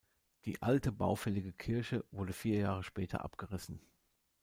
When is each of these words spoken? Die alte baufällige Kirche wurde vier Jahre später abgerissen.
Die 0.45 0.59
alte 0.63 0.91
baufällige 0.91 1.53
Kirche 1.53 2.03
wurde 2.09 2.33
vier 2.33 2.57
Jahre 2.57 2.81
später 2.81 3.23
abgerissen. 3.23 3.79